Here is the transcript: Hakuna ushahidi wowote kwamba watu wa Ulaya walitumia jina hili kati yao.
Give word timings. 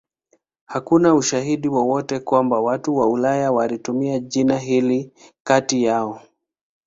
Hakuna 0.65 1.13
ushahidi 1.15 1.67
wowote 1.67 2.19
kwamba 2.19 2.61
watu 2.61 2.95
wa 2.95 3.07
Ulaya 3.09 3.51
walitumia 3.51 4.19
jina 4.19 4.57
hili 4.57 5.11
kati 5.43 5.83
yao. 5.83 6.21